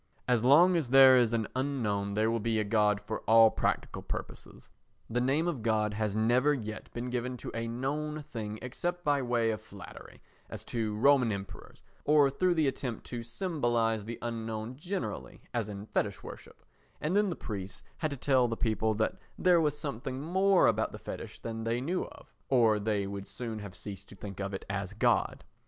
As 0.27 0.43
long 0.43 0.75
as 0.75 0.89
there 0.89 1.15
is 1.15 1.31
an 1.31 1.47
unknown 1.55 2.15
there 2.15 2.31
will 2.31 2.39
be 2.39 2.57
a 2.59 2.63
God 2.63 2.99
for 2.99 3.19
all 3.27 3.51
practical 3.51 4.01
purposes; 4.01 4.71
the 5.07 5.21
name 5.21 5.47
of 5.47 5.61
God 5.61 5.93
has 5.93 6.15
never 6.15 6.55
yet 6.55 6.91
been 6.91 7.11
given 7.11 7.37
to 7.37 7.51
a 7.53 7.67
known 7.67 8.23
thing 8.23 8.57
except 8.63 9.03
by 9.03 9.21
way 9.21 9.51
of 9.51 9.61
flattery, 9.61 10.19
as 10.49 10.63
to 10.65 10.95
Roman 10.95 11.31
Emperors, 11.31 11.83
or 12.03 12.31
through 12.31 12.55
the 12.55 12.67
attempt 12.67 13.05
to 13.11 13.21
symbolise 13.21 14.03
the 14.03 14.17
unknown 14.23 14.75
generally, 14.75 15.43
as 15.53 15.69
in 15.69 15.85
fetish 15.85 16.23
worship, 16.23 16.65
and 16.99 17.15
then 17.15 17.29
the 17.29 17.35
priests 17.35 17.83
had 17.97 18.09
to 18.09 18.17
tell 18.17 18.47
the 18.47 18.57
people 18.57 18.95
that 18.95 19.17
there 19.37 19.61
was 19.61 19.77
something 19.77 20.19
more 20.19 20.65
about 20.65 20.91
the 20.93 20.97
fetish 20.97 21.37
than 21.41 21.63
they 21.63 21.79
knew 21.79 22.05
of, 22.05 22.33
or 22.49 22.79
they 22.79 23.05
would 23.05 23.27
soon 23.27 23.59
have 23.59 23.75
ceased 23.75 24.09
to 24.09 24.15
think 24.15 24.39
of 24.39 24.51
it 24.51 24.65
as 24.67 24.93
God. 24.93 25.43